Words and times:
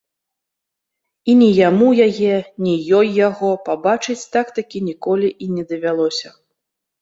І 1.33 1.35
ні 1.41 1.49
яму 1.57 1.89
яе, 2.07 2.35
ні 2.67 2.73
ёй 3.01 3.11
яго 3.27 3.49
пабачыць 3.69 4.17
так-такі 4.37 4.83
ніколі 4.89 5.29
і 5.47 5.53
не 5.59 5.63
давялося. 5.75 6.35